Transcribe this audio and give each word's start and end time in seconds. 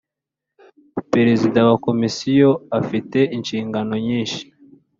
Perezida 1.13 1.59
wa 1.69 1.75
Komisiyo 1.85 2.49
afite 2.79 3.19
inshingano 3.35 3.93
nyishi. 4.05 4.43